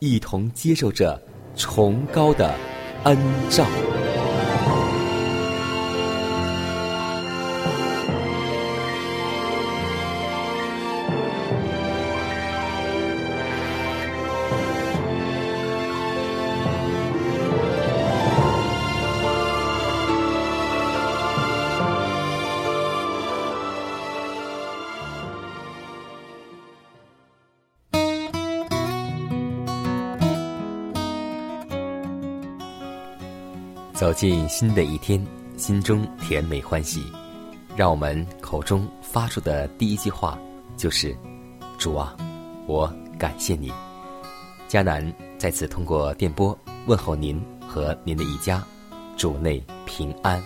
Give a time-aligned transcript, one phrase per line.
[0.00, 1.20] 一同接受着
[1.54, 2.54] 崇高的
[3.04, 3.18] 恩
[3.50, 3.66] 照。
[34.10, 35.24] 走进新的一天，
[35.56, 37.00] 心中甜美欢喜。
[37.76, 40.36] 让我们口中发出的第一句话
[40.76, 41.16] 就是
[41.78, 42.16] ：“主啊，
[42.66, 43.72] 我感谢你。”
[44.68, 45.00] 迦南
[45.38, 48.60] 在此通过电波问候您和您的一家，
[49.16, 50.42] 主内平安。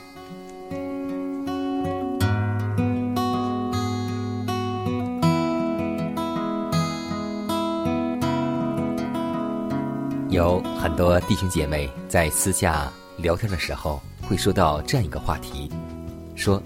[10.28, 15.70] 有很多弟兄姐妹在私下聊天的时候，会说到这样一个话题，
[16.34, 16.62] 说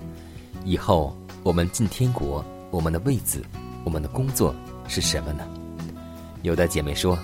[0.64, 3.44] 以后我们进天国，我们的位子，
[3.84, 4.54] 我们的工作
[4.88, 5.46] 是什么呢？
[6.42, 7.18] 有的姐妹说，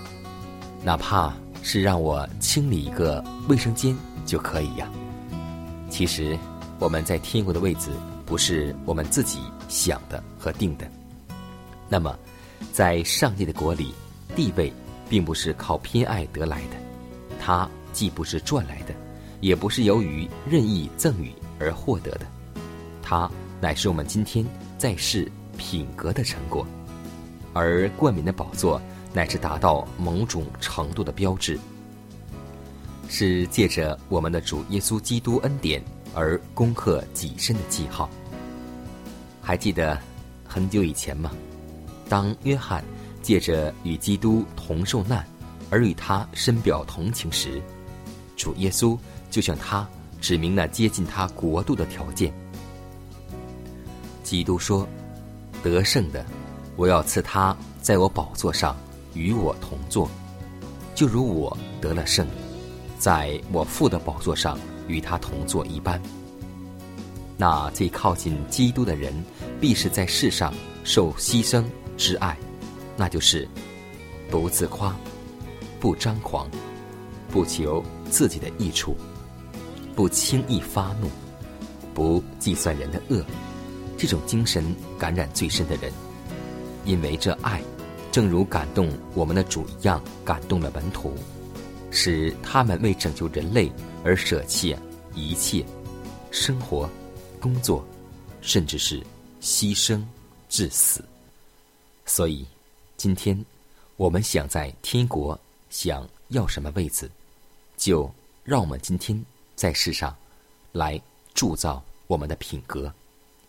[0.83, 3.97] 哪怕是让我清理一个卫生间
[4.27, 4.91] 就可以呀。
[5.89, 6.39] 其实
[6.79, 7.93] 我们在天国的位子
[8.27, 10.87] 不是我们自己想的和定的。
[11.89, 12.17] 那么，
[12.73, 13.95] 在上帝的国里，
[14.35, 14.73] 地位
[15.09, 16.77] 并不是靠偏爱得来的，
[17.41, 18.95] 它既不是赚来的，
[19.45, 22.21] 也不是由于任意赠与而获得的，
[23.03, 24.43] 它乃是我们今天
[24.79, 26.67] 在世品格的成果。
[27.53, 28.81] 而冠冕的宝座，
[29.13, 31.61] 乃是达到某种程度的标志，
[33.07, 35.85] 是借着我们的主耶稣基督恩典
[36.15, 38.09] 而攻克己身的记号。
[39.43, 40.01] 还记得
[40.49, 41.31] 很久以前吗？
[42.09, 42.83] 当约翰
[43.21, 45.23] 借着与基督同受难
[45.69, 47.61] 而与他深表同情时，
[48.37, 48.99] 主耶稣
[49.35, 49.85] 就向他
[50.21, 52.33] 指明了接近他国度的条件。
[54.23, 54.87] 基督说
[55.61, 56.25] ：“得胜的，
[56.77, 58.77] 我要赐他在我宝座上
[59.13, 60.09] 与我同坐，
[60.95, 62.25] 就如我得了胜，
[62.97, 64.57] 在我父的宝座上
[64.87, 66.01] 与他同坐一般。”
[67.37, 69.13] 那最靠近基督的人，
[69.61, 71.65] 必是在世上受牺牲
[71.97, 72.39] 之爱，
[72.97, 73.49] 那就是
[74.31, 74.95] 不自夸，
[75.81, 76.49] 不张狂，
[77.33, 78.97] 不求自己的益处，
[79.95, 81.09] 不轻易发怒，
[81.95, 83.25] 不计算人的恶。
[83.97, 85.93] 这种精神感染最深的人，
[86.85, 87.63] 因为这爱，
[88.11, 91.15] 正如感动我们的主一样，感动了门徒，
[91.91, 93.71] 使他们为拯救人类
[94.05, 94.77] 而舍弃
[95.15, 95.65] 一切
[96.33, 96.91] 生活、
[97.41, 97.87] 工作，
[98.41, 99.01] 甚至是
[99.41, 100.03] 牺牲
[100.49, 101.05] 至死。
[102.05, 102.45] 所以，
[102.97, 103.43] 今天
[103.97, 105.39] 我们想在天国
[105.71, 107.09] 想要什么位子，
[107.77, 109.25] 就让我们今天
[109.55, 110.15] 在世上
[110.73, 111.01] 来
[111.35, 112.93] 铸造我们的品格。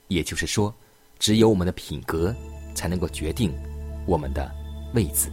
[0.07, 0.73] 也就是说，
[1.17, 2.33] 只有我们的品格
[2.73, 3.51] 才能够决定
[4.05, 4.51] 我们的
[4.93, 5.31] 位子。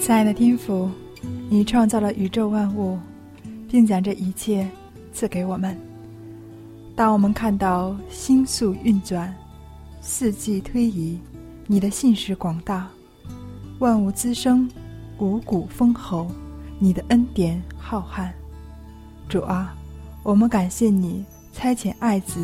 [0.00, 0.88] 亲爱的天父，
[1.50, 2.98] 你创造了宇宙万物，
[3.68, 4.66] 并将这一切
[5.12, 5.76] 赐给我们。
[6.94, 9.34] 当我们看到星宿运转、
[10.00, 11.20] 四季推移，
[11.66, 12.88] 你的信实广大，
[13.78, 14.66] 万物滋生，
[15.18, 16.30] 五谷丰厚，
[16.78, 18.30] 你的恩典浩瀚。
[19.28, 19.74] 主啊，
[20.22, 22.40] 我们感谢你差遣爱子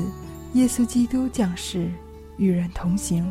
[0.52, 1.90] 耶稣基督降世，
[2.36, 3.24] 与人同行，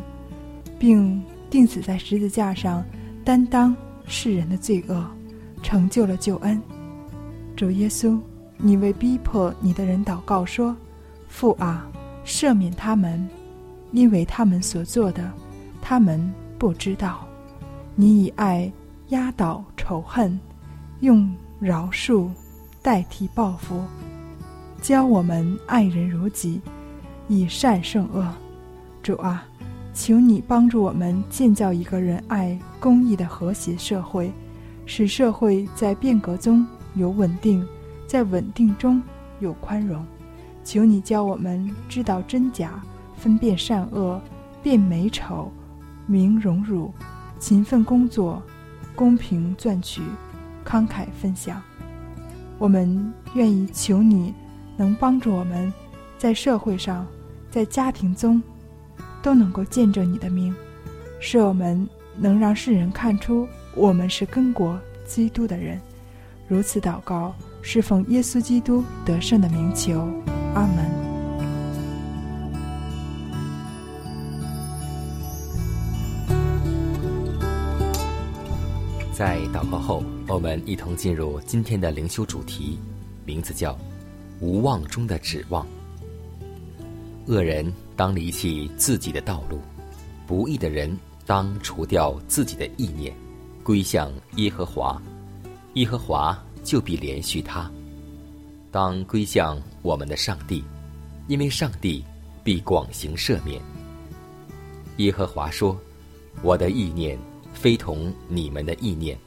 [0.80, 2.84] 并钉死在十字架上，
[3.24, 3.74] 担当
[4.04, 5.06] 世人的罪恶，
[5.62, 6.60] 成就了救恩。
[7.54, 8.18] 主耶稣，
[8.56, 10.76] 你为逼迫你的人祷告说
[11.28, 11.86] ：“父啊，
[12.24, 13.24] 赦免他们，
[13.92, 15.30] 因为他们所做的，
[15.80, 17.24] 他们不知道。”
[17.94, 18.72] 你以爱
[19.08, 20.38] 压倒仇恨，
[21.00, 21.30] 用
[21.60, 22.28] 饶恕
[22.80, 23.82] 代替报复，
[24.80, 26.60] 教我们爱人如己，
[27.28, 28.26] 以善胜恶。
[29.02, 29.44] 主啊，
[29.92, 34.32] 求你帮助我们建造一个仁爱、公义的和谐社会，
[34.86, 37.66] 使社会在变革中有稳定，
[38.06, 39.02] 在稳定中
[39.40, 40.02] 有宽容。
[40.64, 42.82] 求你教我们知道真假，
[43.16, 44.18] 分辨善恶，
[44.62, 45.52] 辨美丑，
[46.06, 46.90] 明荣辱。
[47.42, 48.40] 勤奋工作，
[48.94, 50.00] 公平赚取，
[50.64, 51.60] 慷慨分享。
[52.56, 54.32] 我们愿意求你，
[54.76, 55.72] 能帮助我们，
[56.16, 57.04] 在社会上，
[57.50, 58.40] 在家庭中，
[59.20, 60.54] 都能够见证你的名，
[61.18, 61.84] 使我们
[62.16, 65.80] 能让世人看出我们是跟国基督的人。
[66.46, 70.08] 如此祷告，是奉耶稣基督得胜的名求。
[70.54, 70.91] 阿门。
[79.24, 82.76] 在祷告后，我们一同进入今天的灵修主题，
[83.24, 83.78] 名字叫
[84.42, 85.64] “无望中的指望”。
[87.28, 89.60] 恶人当离弃自己的道路，
[90.26, 93.14] 不义的人当除掉自己的意念，
[93.62, 95.00] 归向耶和华，
[95.74, 97.70] 耶和华就必连续他。
[98.72, 100.64] 当归向我们的上帝，
[101.28, 102.04] 因为上帝
[102.42, 103.62] 必广行赦免。
[104.96, 105.80] 耶和华说
[106.42, 107.16] ：“我的意念。”
[107.52, 109.18] 非同你们的意念，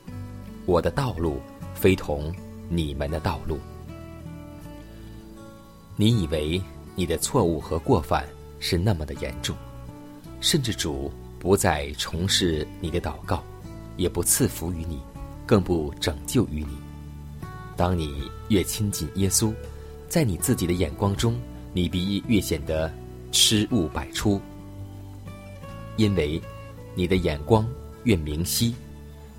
[0.66, 1.40] 我的道路
[1.74, 2.34] 非同
[2.68, 3.60] 你们的道路。
[5.96, 6.62] 你以为
[6.96, 8.26] 你的错误和过犯
[8.60, 9.56] 是那么的严重，
[10.42, 13.42] 甚至主不再从事你的祷告，
[13.96, 15.00] 也不赐福于你，
[15.46, 16.78] 更不拯救于你。
[17.78, 19.54] 当你越亲近耶稣，
[20.10, 21.40] 在你自己的眼光中，
[21.72, 22.92] 你必越显得
[23.32, 24.42] 失误百出，
[25.96, 26.42] 因为
[26.94, 27.66] 你的眼光。
[28.06, 28.74] 越明晰，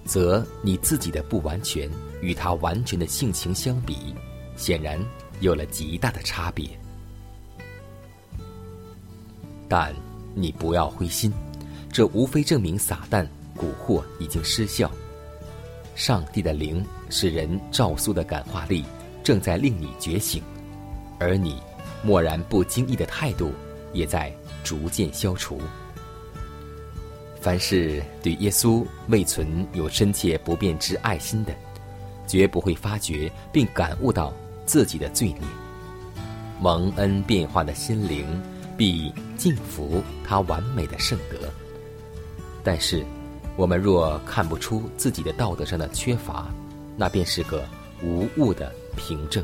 [0.04, 1.90] 则你自己的不完全
[2.20, 4.14] 与他完全的性情相比，
[4.56, 5.02] 显然
[5.40, 6.68] 有了极大的差别。
[9.68, 9.92] 但
[10.34, 11.32] 你不要灰心，
[11.90, 13.26] 这无非证明撒旦
[13.56, 14.90] 蛊惑已经失效。
[15.94, 18.84] 上帝的灵使人照苏的感化力
[19.24, 20.42] 正在令你觉醒，
[21.18, 21.60] 而你
[22.02, 23.52] 漠然不经意的态度
[23.92, 24.32] 也在
[24.62, 25.60] 逐渐消除。
[27.46, 31.54] 凡是对耶稣未存有深切不变之爱心的，
[32.26, 34.32] 绝不会发觉并感悟到
[34.64, 35.42] 自己的罪孽。
[36.60, 38.26] 蒙恩变化的心灵
[38.76, 41.48] 必敬服他完美的圣德。
[42.64, 43.06] 但是，
[43.54, 46.52] 我们若看不出自己的道德上的缺乏，
[46.96, 47.64] 那便是个
[48.02, 49.40] 无误的凭证，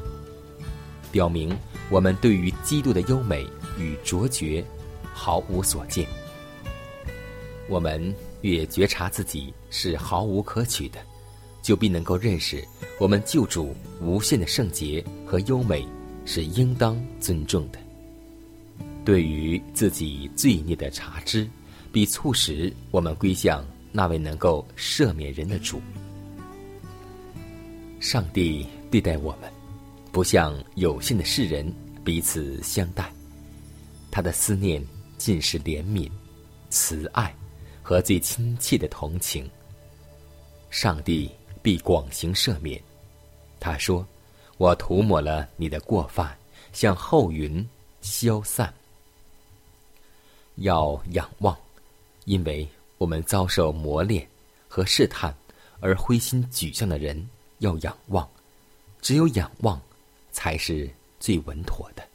[1.12, 1.56] 表明
[1.88, 3.46] 我们对于基督的优美
[3.78, 4.64] 与卓绝
[5.14, 6.05] 毫无所见。
[7.68, 11.00] 我们越觉察自己是毫无可取的，
[11.62, 12.62] 就必能够认识
[12.98, 15.86] 我们救主无限的圣洁和优美
[16.24, 17.78] 是应当尊重的。
[19.04, 21.48] 对于自己罪孽的察知，
[21.90, 25.81] 必促使我们归向那位能够赦免人的主。
[28.00, 29.50] 上帝对待我们，
[30.10, 31.72] 不像有限的世人
[32.04, 33.12] 彼此相待，
[34.10, 34.84] 他的思念
[35.16, 36.10] 尽是怜悯、
[36.70, 37.34] 慈爱。
[37.82, 39.51] 和最亲切的同情，
[40.70, 42.81] 上帝必广行赦免。
[43.58, 44.06] 他说
[44.56, 46.36] ：“我涂抹了你的过犯，
[46.72, 47.69] 像后云
[48.01, 48.72] 消散。”
[50.56, 51.56] 要仰望，
[52.24, 54.27] 因为我们遭受磨练
[54.69, 55.34] 和试探
[55.81, 58.29] 而灰心沮丧的人要仰望，
[59.01, 59.81] 只有仰望
[60.31, 62.06] 才是最稳妥的，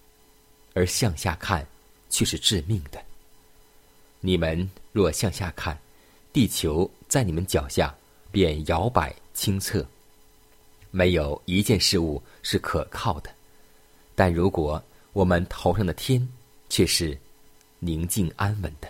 [0.73, 1.65] 而向下看
[2.09, 3.03] 却是致命的。
[4.27, 4.69] 你们。
[4.91, 5.79] 若向下看，
[6.33, 7.95] 地球在你们脚下
[8.29, 9.85] 便摇摆清澈，
[10.91, 13.29] 没有一件事物是可靠的。
[14.15, 16.27] 但如果我们头上的天
[16.67, 17.17] 却是
[17.79, 18.89] 宁静安稳的，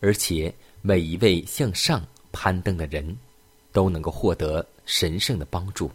[0.00, 3.16] 而且每一位向上攀登的人，
[3.72, 5.90] 都能够获得神圣的帮助。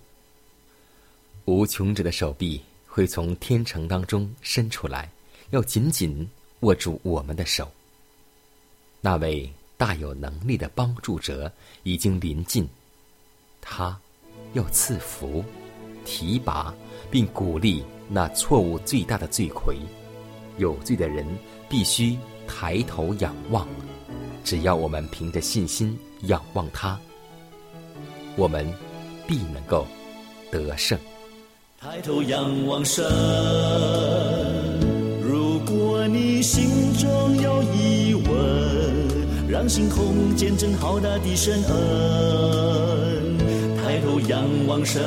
[1.45, 5.09] 无穷者的手臂会从天城当中伸出来，
[5.51, 6.27] 要紧紧
[6.61, 7.71] 握住我们的手。
[9.07, 11.49] 那位大有能力的帮助者
[11.83, 12.67] 已经临近，
[13.61, 13.97] 他
[14.51, 15.41] 要赐福、
[16.03, 16.75] 提拔
[17.09, 19.77] 并鼓励那错误最大的罪魁。
[20.57, 21.25] 有罪的人
[21.69, 22.17] 必须
[22.49, 23.65] 抬头仰望，
[24.43, 26.99] 只要我们凭着信心仰望他，
[28.35, 28.69] 我们
[29.25, 29.87] 必能够
[30.51, 30.99] 得胜。
[31.79, 33.05] 抬头仰望神，
[39.67, 43.37] 让星空见证浩大的神恩。
[43.75, 45.03] 抬头仰望神，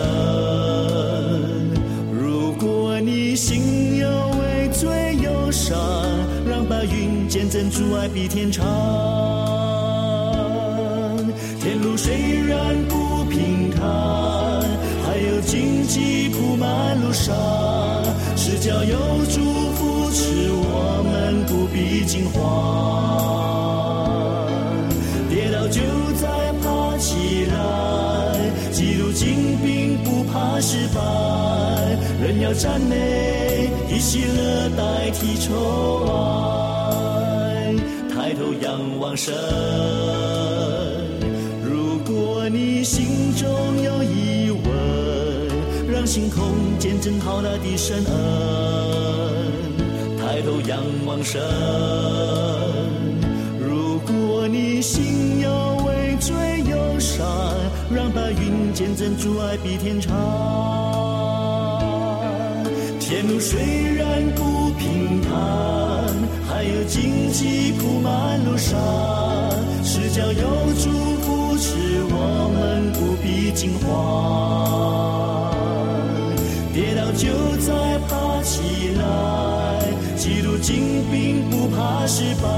[2.13, 5.79] 如果你心有畏罪忧伤，
[6.47, 8.67] 让白云见证主爱比天长。
[11.63, 12.13] 天路虽
[12.47, 13.81] 然不平坦，
[15.07, 17.35] 还有荆棘铺满路上，
[18.37, 19.41] 是脚有主
[19.73, 23.90] 扶持我们不必惊慌。
[27.01, 27.53] 起来，
[28.71, 31.01] 记录精兵不怕失败，
[32.23, 37.75] 人要赞美，以喜乐代替愁哀，
[38.11, 39.35] 抬头仰望神。
[41.65, 43.49] 如果你心中
[43.83, 44.61] 有疑问，
[45.91, 48.13] 让星空见证浩大的神恩，
[50.19, 51.41] 抬头仰望神。
[53.59, 55.30] 如果你心
[58.81, 60.11] 见证主爱比天长。
[62.99, 63.61] 天路虽
[63.95, 65.31] 然不平坦，
[66.49, 68.81] 还有荆棘铺满路上，
[69.85, 70.33] 是叫有
[70.79, 70.89] 主
[71.21, 71.77] 扶持
[72.09, 75.53] 我们不必惊慌。
[76.73, 79.03] 跌倒就再爬起来，
[80.17, 82.49] 记录精兵不怕失败，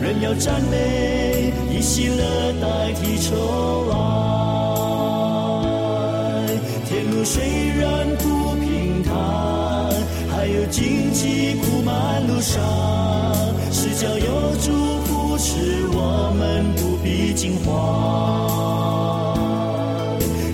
[0.00, 4.47] 人要赞美，以喜乐代替愁哀。
[6.88, 7.44] 天路虽
[7.78, 9.12] 然不平坦，
[10.30, 12.64] 还有荆棘铺满路上，
[13.70, 14.72] 是叫有主
[15.04, 17.76] 扶持我们不必惊慌。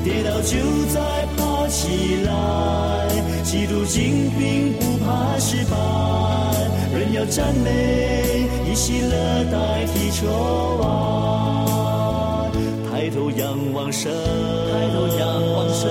[0.03, 0.57] 跌倒就
[0.93, 1.01] 再
[1.37, 2.33] 爬起来，
[3.45, 5.77] 记录精兵不怕失败，
[6.99, 10.27] 人要赞美，以喜乐代替愁
[10.83, 11.74] 哀。
[13.95, 15.89] 神，抬头仰望神。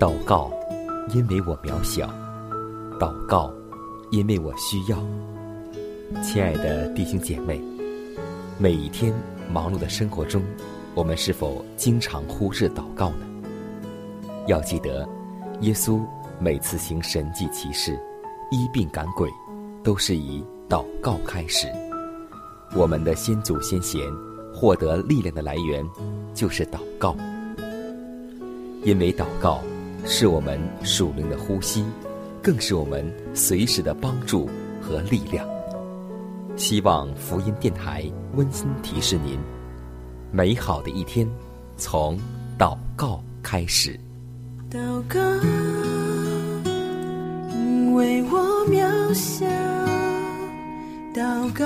[0.00, 0.50] 祷告，
[1.12, 2.08] 因为我渺小；
[2.98, 3.52] 祷告，
[4.10, 4.98] 因为我需要。
[6.22, 7.60] 亲爱的弟兄姐妹，
[8.58, 9.12] 每一天
[9.50, 10.42] 忙碌的生活中，
[10.94, 13.26] 我们是否经常忽视祷告呢？
[14.46, 15.08] 要记得，
[15.60, 16.00] 耶稣
[16.38, 17.98] 每次行神迹奇事、
[18.50, 19.28] 医病赶鬼，
[19.82, 21.66] 都是以祷告开始。
[22.74, 24.00] 我们的先祖先贤
[24.54, 25.84] 获得力量的来源，
[26.32, 27.16] 就是祷告。
[28.84, 29.60] 因为祷告
[30.04, 31.84] 是我们属灵的呼吸，
[32.40, 33.04] 更是我们
[33.34, 34.48] 随时的帮助
[34.80, 35.46] 和力量。
[36.60, 39.38] 希望福音电台温馨提示您：
[40.30, 41.26] 美好的一天
[41.78, 42.18] 从
[42.58, 43.98] 祷告开始。
[44.70, 45.18] 祷告，
[47.54, 48.38] 因为我
[48.68, 49.46] 渺小；
[51.14, 51.64] 祷告，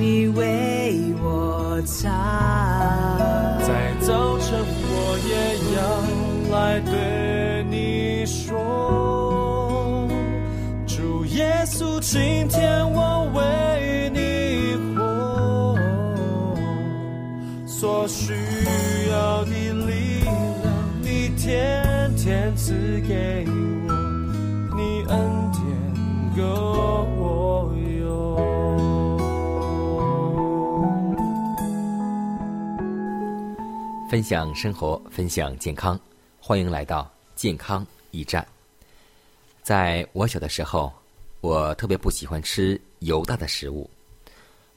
[0.00, 2.63] 你为我擦。
[34.14, 35.98] 分享生活，分享健康，
[36.38, 38.46] 欢迎来到健康驿站。
[39.60, 40.92] 在我小的时候，
[41.40, 43.90] 我特别不喜欢吃油大的食物，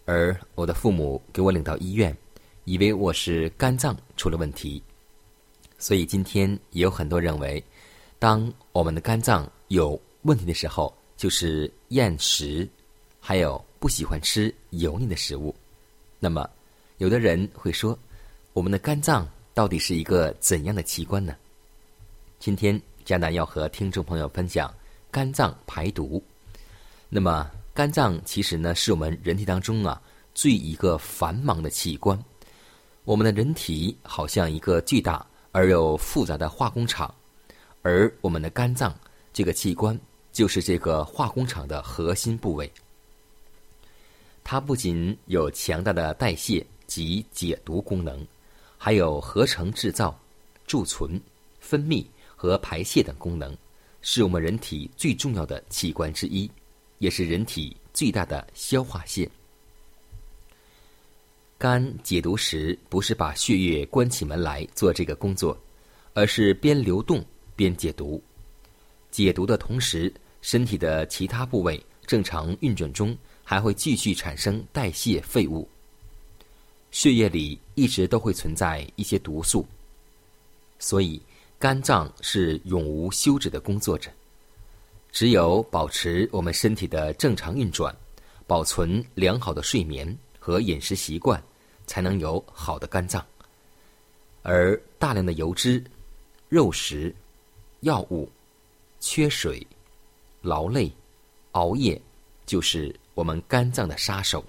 [0.06, 2.18] 而我的父母给我领到医院，
[2.66, 4.82] 以为我是肝脏出了问题。
[5.78, 7.64] 所以今天也有很多认为，
[8.18, 12.68] 当我们的肝脏有问题的时候，就是厌食，
[13.20, 15.54] 还有不喜欢吃油腻的食物。
[16.18, 16.50] 那么，
[16.98, 17.96] 有的人会说。
[18.58, 21.36] 我们的肝脏到底是一个怎样的器官呢？
[22.40, 24.74] 今天迦南要和听众朋友分享
[25.12, 26.20] 肝脏排毒。
[27.08, 30.02] 那么，肝脏其实呢是我们人体当中啊
[30.34, 32.20] 最一个繁忙的器官。
[33.04, 37.14] 我们的人体好像一个巨大而又复杂的化工厂，
[37.84, 38.92] 而我们的肝脏
[39.32, 39.96] 这个器官
[40.32, 42.68] 就是这个化工厂的核心部位。
[44.44, 48.26] 它不仅有强大的代谢及解毒功能。
[48.78, 50.18] 还有合成、制造、
[50.66, 51.20] 贮存、
[51.60, 52.06] 分泌
[52.36, 53.56] 和排泄等功能，
[54.02, 56.50] 是我们人体最重要的器官之一，
[57.00, 59.30] 也是人体最大的消化腺。
[61.58, 65.58] 肝解毒时，不是把血液关起门来做这个工作，
[66.14, 68.22] 而是边流动边解毒。
[69.10, 75.68] 解毒的同时，身体的其他部位正常运转中，还会继续产生代谢废物。
[76.92, 79.66] 血液里一直都会存在一些毒素，
[80.80, 81.22] 所以
[81.60, 84.12] 肝脏是永无休止的工作着。
[85.12, 87.96] 只有保持我们身体的正常运转，
[88.48, 91.42] 保存良好的睡眠和饮食习惯，
[91.86, 93.24] 才能有好的肝脏。
[94.42, 95.84] 而大量的油脂、
[96.50, 97.14] 肉食、
[97.82, 98.30] 药物、
[99.00, 99.66] 缺水、
[100.42, 100.92] 劳累、
[101.52, 102.02] 熬夜，
[102.46, 104.44] 就是我们肝脏的杀手。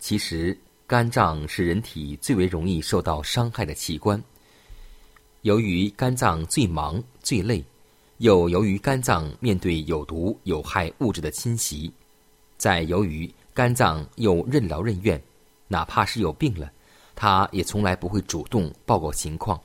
[0.00, 0.58] 其实。
[0.88, 4.18] 肝脏是人体最为容易受到伤害的器官。
[5.42, 7.62] 由于肝脏最忙最累，
[8.16, 11.92] 又由于肝脏面对有毒有害物质的侵袭，
[12.56, 15.22] 再由于肝脏又任劳任怨，
[15.66, 16.72] 哪怕是有病了，
[17.14, 19.60] 它也从来不会主动报告情况，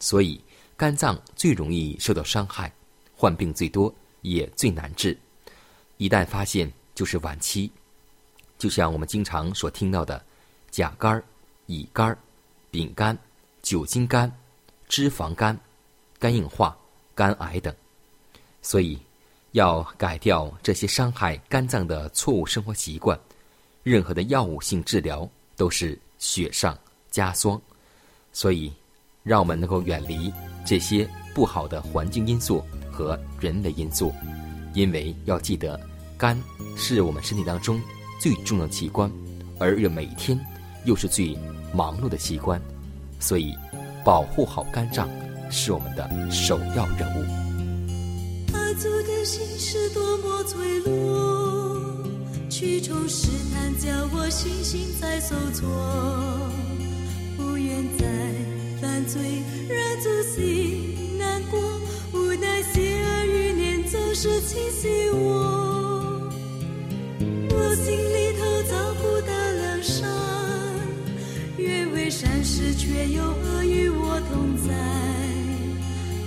[0.00, 0.42] 所以
[0.76, 2.74] 肝脏最容易受到伤害，
[3.14, 5.16] 患病最多，也最难治。
[5.98, 7.70] 一旦发现，就是晚期。
[8.58, 10.20] 就像我们经常所听到的。
[10.74, 11.22] 甲肝、
[11.66, 12.18] 乙肝、
[12.68, 13.16] 丙肝、
[13.62, 14.28] 酒精肝、
[14.88, 15.56] 脂肪肝、
[16.18, 16.76] 肝硬化、
[17.14, 17.72] 肝癌等，
[18.60, 18.98] 所以
[19.52, 23.16] 要改掉这些伤害肝脏的错误生活习惯。
[23.84, 26.76] 任何的药物性治疗都是雪上
[27.08, 27.62] 加霜，
[28.32, 28.72] 所以
[29.22, 30.32] 让我们能够远离
[30.66, 34.12] 这些不好的环境因素和人为因素，
[34.74, 35.80] 因为要记得，
[36.18, 36.36] 肝
[36.76, 37.80] 是我们身体当中
[38.20, 39.08] 最重要的器官，
[39.60, 40.36] 而每天。
[40.84, 41.36] 又是最
[41.72, 42.60] 忙碌的器官，
[43.18, 43.54] 所以
[44.04, 45.08] 保护好肝脏
[45.50, 47.24] 是我们的首要任务。
[48.52, 51.76] 爱足的心是多么脆弱，
[52.50, 55.68] 去处试探叫我信心在受挫，
[57.36, 58.06] 不愿再
[58.80, 59.20] 犯罪，
[59.68, 61.58] 让自己难过，
[62.12, 65.63] 无奈邪恶欲念总是侵袭我，
[72.64, 74.72] 是，却又恶与我同在，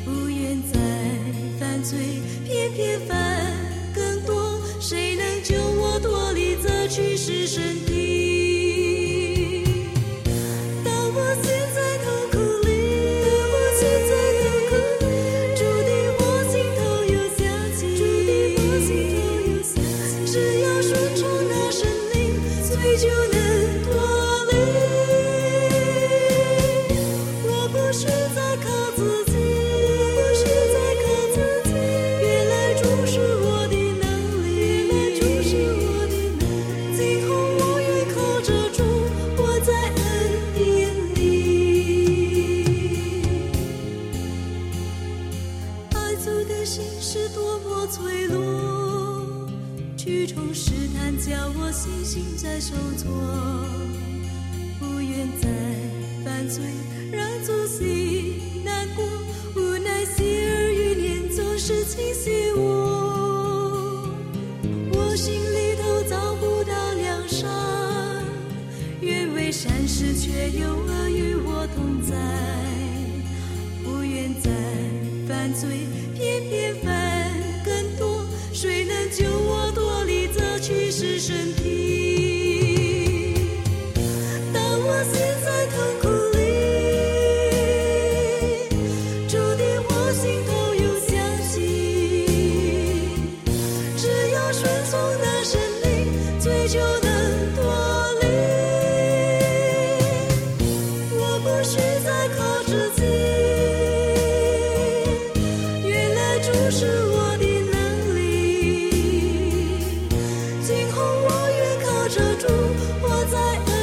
[0.06, 0.78] 不愿再
[1.60, 3.57] 犯罪，偏偏犯
[113.30, 113.77] 在。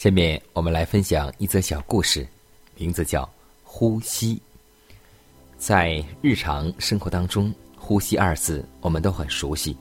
[0.00, 2.26] 下面我们来分享一则小故事，
[2.74, 3.22] 名字叫
[3.62, 4.34] 《呼吸》。
[5.58, 9.76] 在日常生活当中，“呼吸”二字我们都很熟悉，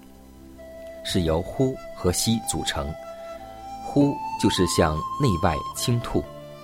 [1.06, 2.94] 是由“呼”和“吸”组成。
[3.88, 6.22] “呼”就是向内外倾吐，“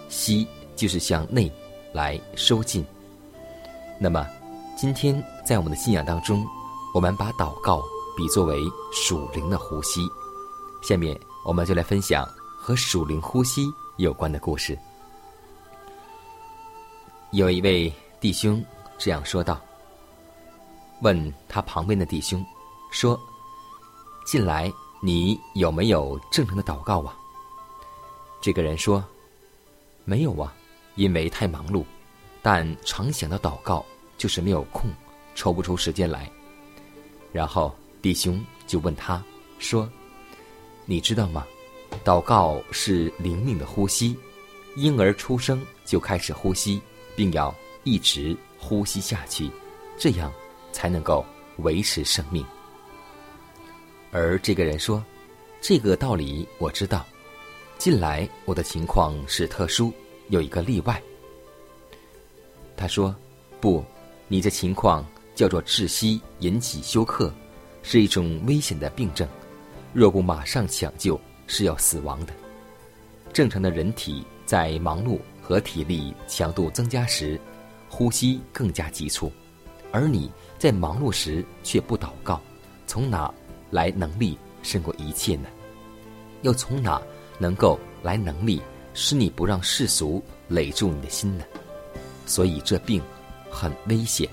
[0.09, 1.49] 吸”就是向内
[1.93, 2.85] 来收进。
[3.97, 4.27] 那么，
[4.75, 6.45] 今天在我们的信仰当中，
[6.93, 7.81] 我们把祷告
[8.17, 8.59] 比作为
[8.91, 10.01] 属灵的呼吸。
[10.83, 12.27] 下面我们就来分享。
[12.65, 14.75] 和属灵呼吸有关的故事。
[17.29, 18.65] 有一位弟兄
[18.97, 19.61] 这样说道
[21.03, 22.43] ：“问他旁边的弟兄，
[22.89, 23.19] 说
[24.25, 27.15] ：‘近来你有没有正常的祷告啊？’
[28.41, 29.05] 这个人说
[30.03, 30.51] ：‘没有啊，
[30.95, 31.85] 因为太忙碌，
[32.41, 33.85] 但常想到祷告，
[34.17, 34.89] 就是没有空，
[35.35, 36.27] 抽不出时间来。’
[37.31, 39.23] 然后弟兄就问他
[39.59, 39.87] 说
[40.85, 41.45] ：‘你知道吗？’”
[42.05, 44.15] 祷告是灵命的呼吸，
[44.75, 46.79] 婴儿出生就开始呼吸，
[47.15, 49.49] 并要一直呼吸下去，
[49.97, 50.31] 这样
[50.71, 51.25] 才能够
[51.57, 52.45] 维持生命。
[54.11, 55.03] 而这个人说
[55.59, 57.03] ：“这个道理我知道，
[57.79, 59.91] 近来我的情况是特殊，
[60.29, 61.01] 有一个例外。”
[62.77, 63.15] 他说
[63.59, 63.83] ：“不，
[64.27, 67.33] 你的情况叫做窒息引起休克，
[67.81, 69.27] 是一种危险的病症，
[69.91, 72.33] 若不马上抢救。”是要死亡的。
[73.33, 77.39] 正常的人体在忙碌和体力强度增加时，
[77.89, 79.31] 呼吸更加急促，
[79.91, 82.41] 而你在忙碌时却不祷告，
[82.87, 83.33] 从哪
[83.71, 85.49] 来能力胜过一切呢？
[86.41, 87.01] 又从哪
[87.39, 88.61] 能够来能力
[88.93, 91.43] 使你不让世俗累住你的心呢？
[92.25, 93.01] 所以这病
[93.49, 94.29] 很危险。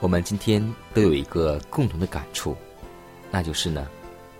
[0.00, 2.56] 我们今天都有一个共同的感触，
[3.30, 3.88] 那就是呢。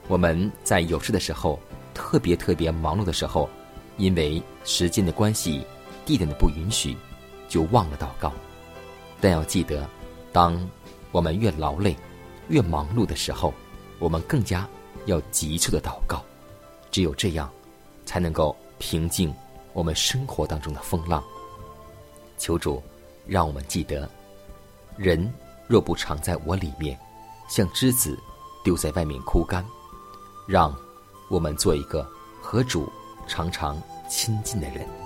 [0.09, 1.59] 我们在有事的时候，
[1.93, 3.49] 特别特别忙碌的时候，
[3.97, 5.67] 因为时间的关系、
[6.05, 6.97] 地点的不允许，
[7.49, 8.33] 就忘了祷告。
[9.21, 9.89] 但要记得，
[10.33, 10.57] 当
[11.11, 11.97] 我们越劳累、
[12.49, 13.53] 越忙碌的时候，
[13.99, 14.69] 我们更加
[15.07, 16.25] 要急促的祷告。
[16.91, 17.51] 只有这样，
[18.05, 19.35] 才能够平静
[19.73, 21.23] 我们生活当中的风浪。
[22.39, 22.83] 求主
[23.27, 24.09] 让我们记得：
[24.97, 25.33] 人
[25.67, 26.97] 若不常在我里面，
[27.49, 28.17] 像枝子
[28.63, 29.65] 丢在外面枯干。
[30.47, 30.75] 让
[31.29, 32.07] 我们做一个
[32.41, 32.89] 和主
[33.27, 35.06] 常常亲近的人。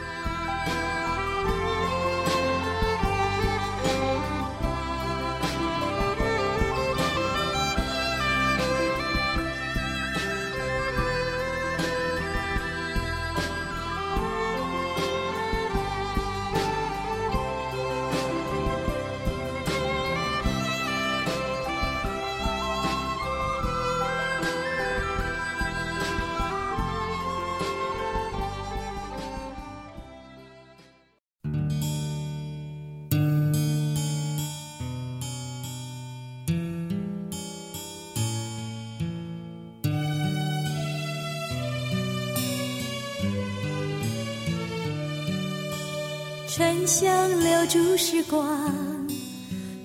[46.53, 48.61] 沉香留住时光，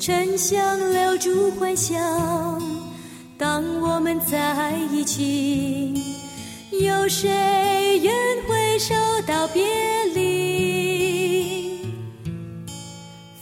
[0.00, 1.96] 沉香留住幻想。
[3.38, 5.94] 当我们在一起，
[6.72, 7.30] 有谁
[8.02, 8.12] 愿
[8.48, 8.96] 回首
[9.28, 9.64] 道别
[10.12, 11.78] 离？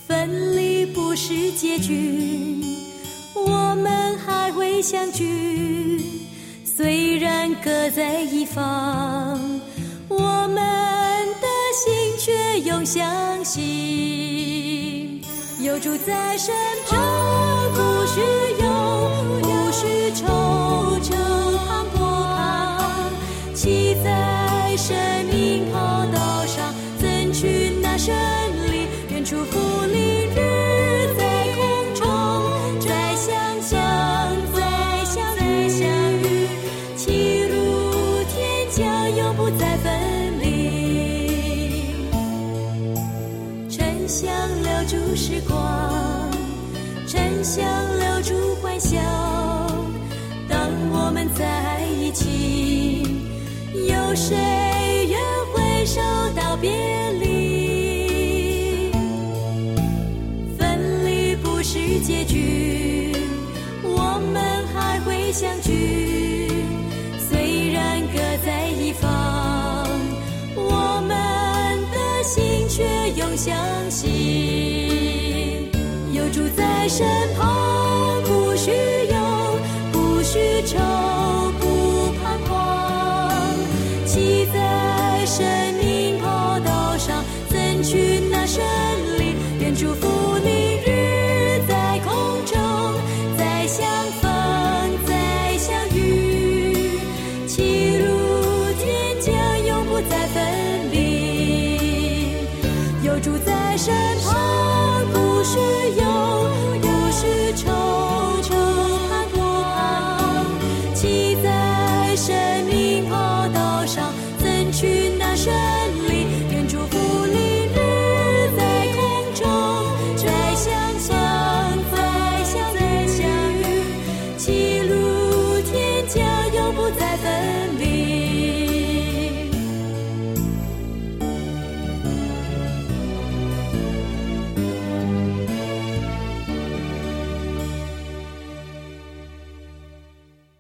[0.07, 2.63] 分离不是结局，
[3.35, 6.05] 我们还会相聚。
[6.63, 9.41] 虽然各在一方，
[12.65, 15.23] 用相信，
[15.61, 16.55] 有主在身
[16.89, 16.99] 旁，
[17.75, 18.21] 不需
[47.45, 47.63] 想
[47.99, 48.99] 留住欢笑。
[50.49, 53.03] 当我们在一起，
[53.87, 54.35] 有谁
[55.11, 55.21] 愿
[55.53, 56.01] 回首
[56.35, 56.71] 道别
[57.21, 58.91] 离？
[60.59, 63.13] 分离不是结局，
[63.83, 66.49] 我们还会相聚。
[67.29, 69.87] 虽然各在一方，
[70.57, 71.15] 我们
[71.93, 72.83] 的心却
[73.21, 73.55] 永相
[73.91, 74.33] 系。
[76.85, 78.71] 在身旁，不需
[79.11, 79.17] 要，
[79.91, 81.24] 不需愁。